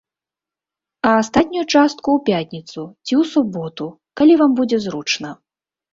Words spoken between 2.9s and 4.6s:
ці ў суботу, калі вам